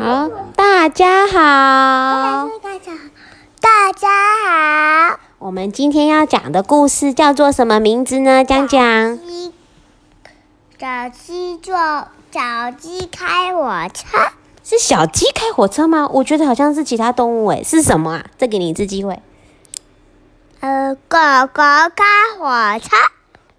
[0.00, 2.48] 好，大家好，
[3.60, 4.08] 大家
[4.46, 8.44] 好，我们今天要讲的故事叫做什么名字呢？
[8.44, 9.18] 讲讲。
[9.18, 9.52] 鸡，
[10.78, 11.76] 小鸡坐，
[12.30, 14.06] 小鸡开火车，
[14.62, 16.08] 是小鸡开火车吗？
[16.12, 18.26] 我觉得好像是其他动物诶，是什么啊？
[18.38, 19.20] 再给你一次机会。
[20.60, 21.18] 呃，狗
[21.52, 21.62] 狗
[21.96, 22.04] 开
[22.38, 22.90] 火车，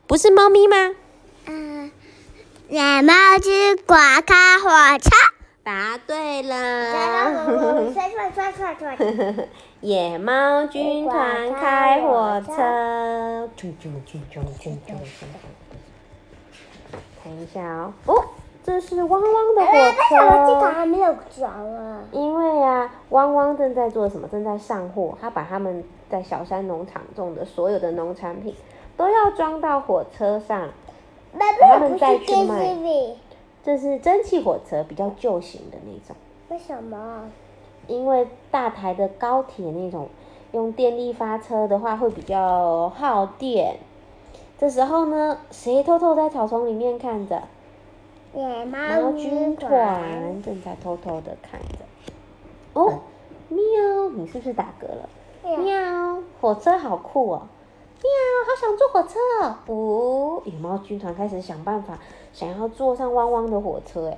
[0.07, 0.75] 不是猫咪吗？
[1.47, 1.91] 嗯，
[2.69, 4.58] 野猫军团开
[6.43, 7.89] 了。
[9.81, 13.49] 野猫军团开火车，
[17.23, 18.25] 看一下哦，哦，
[18.63, 20.71] 这是汪汪的火为什么这个车。
[20.71, 22.01] 还没有转啊？
[22.11, 24.27] 因为啊，汪汪正在做什么？
[24.27, 28.53] 正在上货，他把他们在小山农场种的所有的农产品
[28.97, 30.69] 都要装到火车上。
[31.61, 32.75] 他们再去卖，
[33.63, 36.15] 这是蒸汽火车，比较旧型的那种。
[36.49, 37.29] 为什么？
[37.87, 40.09] 因为大台的高铁那种
[40.51, 43.77] 用电力发车的话，会比较耗电。
[44.57, 47.43] 这时候呢，谁偷偷在草丛里面看着？
[48.33, 51.77] 野猫猫军军团团，正在偷偷的看着。
[52.73, 52.99] 哦，
[53.49, 55.09] 喵，你是不是打嗝了？
[55.43, 57.41] 喵，火车好酷哦！
[58.01, 58.09] 喵，
[58.45, 59.55] 好想坐火车哦！
[59.67, 61.97] 哦，野猫军团开始想办法，
[62.33, 64.09] 想要坐上汪汪的火车。
[64.09, 64.17] 哎，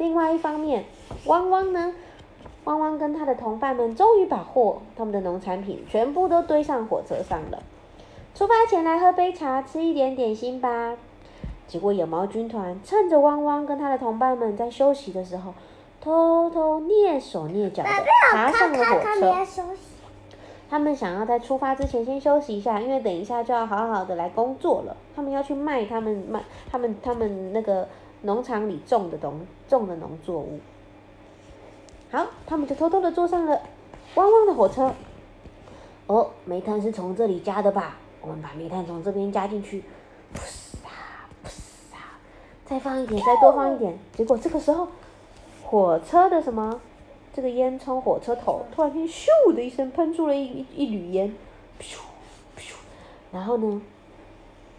[0.00, 0.86] 另外一方面，
[1.26, 1.92] 汪汪呢？
[2.64, 7.62] 汪汪跟他的同伴们终于把货，他们的农产品全部都堆上火车上了。
[8.34, 10.96] 出发前来喝杯茶，吃一点点心吧。
[11.68, 15.52] 结果野猫军团趁着汪汪跟他的同伴们在休息的时候，
[16.00, 17.90] 偷偷蹑手蹑脚的
[18.32, 19.66] 爬上了火车。
[20.70, 24.96] 他们想要在出发之前先休息一下，因为等一下就要好好的来工作了。
[25.14, 27.86] 他们要去卖他们卖他们他们那个
[28.22, 30.60] 农场里种的农种的农作物。
[32.10, 33.60] 好，他们就偷偷的坐上了
[34.14, 34.92] 汪汪的火车。
[36.06, 37.96] 哦，煤炭是从这里加的吧？
[38.20, 39.82] 我们把煤炭从这边加进去，
[40.34, 41.48] 噗啊噗
[41.94, 42.18] 啊，
[42.64, 43.98] 再放一点，再多放一点。
[44.16, 44.88] 结果这个时候，
[45.62, 46.80] 火车的什么？
[47.32, 51.32] 这个烟囱火车头突然间咻的一声喷出了一一一缕烟，
[51.80, 51.98] 咻
[52.58, 52.72] 咻，
[53.30, 53.80] 然后呢，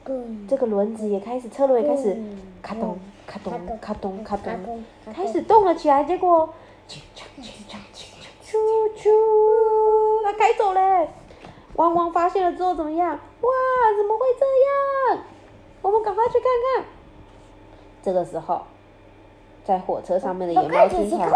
[0.03, 2.99] 嗯这个轮子也开始，车轮也开始嗯咔咚
[3.31, 4.83] 咔咚咔咚咔咚，
[5.13, 6.03] 开始动了起来。
[6.03, 6.53] 结果，
[6.85, 8.03] 啾啾啾啾啾
[8.43, 8.57] 啾
[8.97, 9.09] 啾，
[10.25, 11.07] 它开走嘞！
[11.75, 13.09] 汪汪发现了之后怎么样？
[13.09, 13.49] 哇，
[13.97, 15.23] 怎么会这样？
[15.81, 16.43] 我们赶快去看
[16.75, 16.85] 看。
[18.03, 18.63] 这个时候，
[19.63, 21.31] 在火车上面的野猫军团。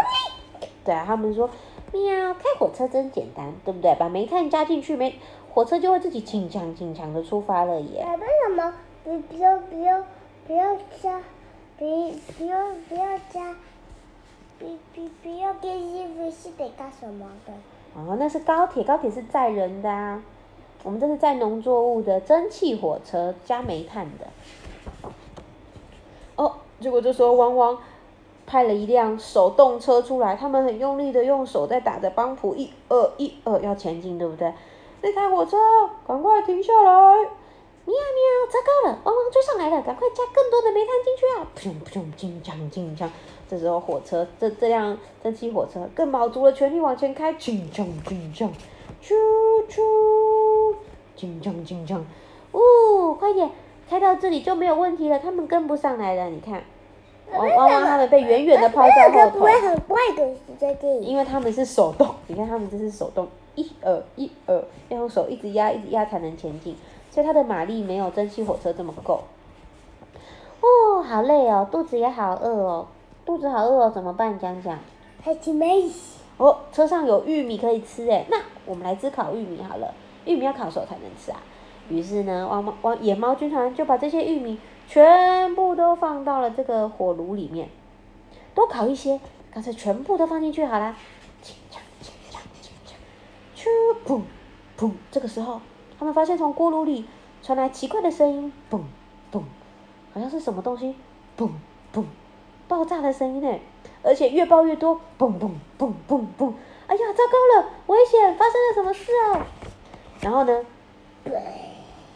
[0.84, 1.48] 对啊，他们说，
[1.92, 3.94] 喵，开火车真简单，对不对？
[3.94, 5.18] 把煤炭加进去，煤
[5.50, 8.02] 火车就会自己轻强轻强的出发了耶。
[8.02, 10.04] 哎，为什么不不要不要
[10.46, 11.22] 不要加，
[11.78, 12.56] 不不要
[12.88, 13.54] 不要加，
[14.58, 17.52] 不不不要跟衣服是得干什么的？
[17.94, 20.22] 哦，那是高铁，高铁是载人的啊。
[20.82, 24.26] 我们这是载农作物的蒸汽火车，加煤炭的。
[26.36, 27.78] 哦，结果这时候汪汪
[28.46, 34.52] 派了一辆手动车出来，他们很用力的用手在打着帮谱，一二一二要前进，对不对？
[35.02, 35.58] 那台火车
[36.06, 37.28] 赶快停下来！
[37.86, 41.46] 喵喵，糟糕了，汪汪追上来了，赶快加更多的煤炭进去啊！
[41.56, 43.08] 噗噗，进枪进枪。
[43.48, 48.52] 这时候火车这这辆蒸汽火车更卯足了全力往前开，进枪进枪，
[49.00, 49.14] 啾
[49.68, 50.74] 啾，
[51.14, 52.04] 进枪进枪，
[52.50, 53.48] 哦，快点，
[53.88, 56.64] 开到这里就没有问题了，他们跟不上来了，你看，
[57.32, 59.44] 汪汪汪他们被远远的抛在后头不。
[59.44, 61.06] 会很怪的在这里。
[61.06, 64.56] 因为他们是手动，你看他们这是手动，一二一二，
[64.88, 66.76] 要用手一直压一直压才能前进，
[67.16, 69.22] 所以它的马力没有蒸汽火车这么够。
[70.60, 72.88] 哦，好累哦，肚子也好饿哦，
[73.24, 74.38] 肚子好饿哦，怎么办？
[74.38, 74.78] 讲讲。
[76.36, 79.94] 哦，车上有玉米可以吃哎，那我们来吃烤玉米好了，
[80.26, 81.40] 玉米要烤熟才能吃啊。
[81.88, 87.70] 于是呢，汪猫汪野猫军团就把这些玉米全部都放到了这个火炉里面，
[88.54, 89.18] 多烤一些，
[89.50, 90.94] 干脆全部都放进去好啦。
[91.40, 94.20] 轻锵轻锵轻锵，咻砰
[94.78, 94.92] 砰！
[95.10, 95.62] 这个时候，
[95.98, 97.06] 他们发现从锅炉里
[97.42, 98.80] 传来奇怪的声音，嘣
[99.32, 99.42] 嘣，
[100.12, 100.94] 好像是什么东西，
[101.38, 101.50] 嘣
[101.94, 102.04] 嘣，
[102.68, 103.58] 爆炸的声音呢。
[104.02, 106.52] 而且越爆越多，嘣嘣嘣嘣嘣！
[106.86, 108.36] 哎呀，糟糕了，危险！
[108.36, 109.46] 发生了什么事啊？
[110.20, 110.64] 然后呢，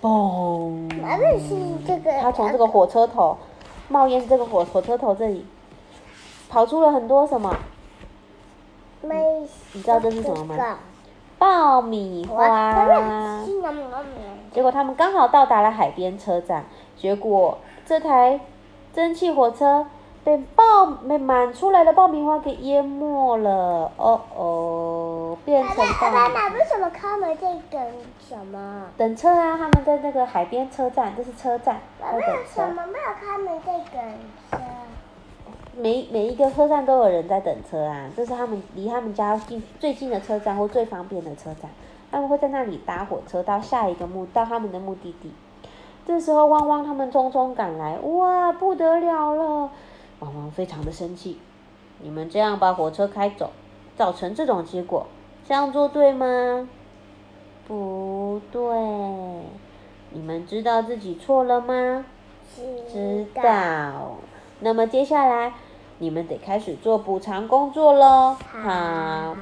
[0.01, 1.01] 嘣！
[1.01, 2.13] 哪里是这个？
[2.21, 3.37] 他从这个火车头
[3.89, 5.45] 冒烟，这个火火车头这里
[6.49, 7.57] 跑出了很多什么？
[9.73, 10.79] 你知道这是什么吗？
[11.41, 13.41] 爆米花。
[14.53, 16.67] 结果他们刚好到达了海边车站，
[16.97, 17.57] 结果
[17.87, 18.39] 这台
[18.93, 19.87] 蒸汽火车
[20.23, 23.91] 被爆被满出来的爆米花给淹没了。
[23.97, 27.81] 哦哦，变成爆米爸爸，为什么他们在等
[28.29, 28.87] 什么？
[28.99, 32.75] 等车啊，他们在那个海边车站，这是车站，爸爸在等车什。
[32.75, 34.03] 么没有他们在等
[34.50, 34.50] 车？
[35.77, 41.71] 每每一个车站都有人在等车啊，这是他们离他们家近最近的车站或最方便的车站，
[42.11, 45.33] 他们会在那里搭火车到下一个目到他们的目的地。
[46.07, 49.71] 这时候汪汪他们匆匆赶来，哇，不得了了！
[50.19, 51.39] 汪汪非常的生气，
[52.01, 53.51] 你们这样把火车开走，
[53.97, 55.07] 造成这种结果，
[55.47, 56.69] 这样做对吗？
[57.69, 58.61] 不对，
[60.11, 62.05] 你们知道自己错了吗？
[62.93, 64.17] 知道。
[64.63, 65.55] 那么接下来
[65.99, 68.37] 你们得开始做补偿工作喽。
[68.63, 69.37] 好，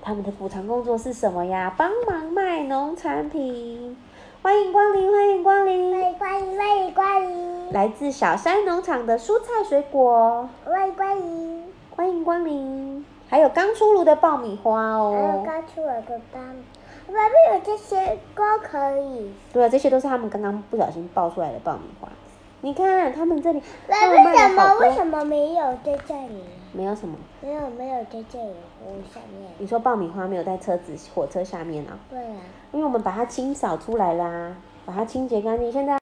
[0.00, 1.74] 他们的补偿工作是什么呀？
[1.76, 3.96] 帮忙卖农产品。
[4.42, 6.12] 欢迎光临，欢迎光临欢！
[6.12, 11.72] 迎光临，欢迎光临，来自小山农场的蔬菜水果，欢迎光临。
[11.90, 13.04] 欢迎光临。
[13.28, 15.42] 还有刚出炉的爆米花哦还有哦。
[15.44, 16.64] 刚出炉的爆米。
[17.12, 19.32] 外面有这些都可以。
[19.52, 22.08] 对啊，这些都是他们刚刚不小心爆出来的爆米花。
[22.66, 24.74] 你看，他们这里，为什么。
[24.80, 26.42] 为什么没有在这里？
[26.72, 27.16] 没有什么？
[27.40, 28.54] 没有没有在这里
[28.84, 29.48] 屋下面。
[29.58, 31.96] 你说爆米花没有在车子火车下面啊？
[32.10, 32.36] 对啊。
[32.72, 35.70] 因为我们把它清扫出来啦，把它清洁干净。
[35.70, 35.96] 现在